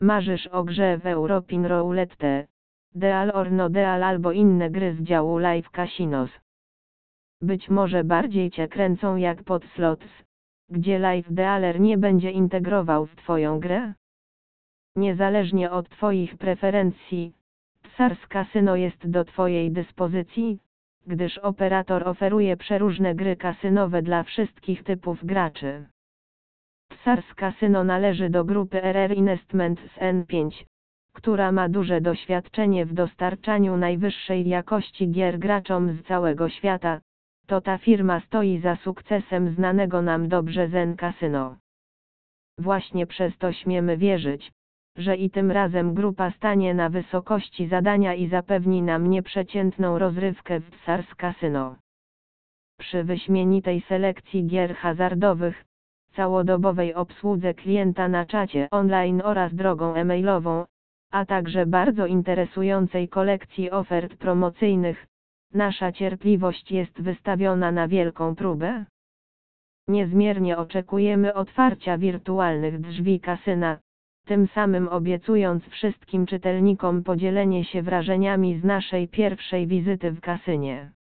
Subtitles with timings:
[0.00, 2.46] Marzysz o grze w Europin Roulette,
[2.94, 6.30] Deal or No Deal albo inne gry z działu Live Casinos.
[7.42, 10.06] Być może bardziej Cię kręcą jak pod slots,
[10.70, 13.94] gdzie Live Dealer nie będzie integrował w Twoją grę?
[14.96, 17.32] Niezależnie od Twoich preferencji,
[17.82, 20.58] Tsars Casino jest do Twojej dyspozycji,
[21.06, 25.86] gdyż operator oferuje przeróżne gry kasynowe dla wszystkich typów graczy.
[27.00, 30.64] Tsars Casino należy do grupy RR Investments N5,
[31.12, 37.00] która ma duże doświadczenie w dostarczaniu najwyższej jakości gier graczom z całego świata.
[37.46, 41.56] To ta firma stoi za sukcesem znanego nam dobrze Zen Casino.
[42.58, 44.52] Właśnie przez to śmiemy wierzyć,
[44.96, 50.70] że i tym razem grupa stanie na wysokości zadania i zapewni nam nieprzeciętną rozrywkę w
[50.70, 51.76] Tsars Casino.
[52.78, 55.64] Przy wyśmienitej selekcji gier hazardowych,
[56.18, 60.64] całodobowej obsłudze klienta na czacie online oraz drogą e-mailową,
[61.12, 65.06] a także bardzo interesującej kolekcji ofert promocyjnych,
[65.54, 68.84] nasza cierpliwość jest wystawiona na wielką próbę.
[69.88, 73.78] Niezmiernie oczekujemy otwarcia wirtualnych drzwi kasyna,
[74.24, 80.97] tym samym obiecując wszystkim czytelnikom podzielenie się wrażeniami z naszej pierwszej wizyty w kasynie.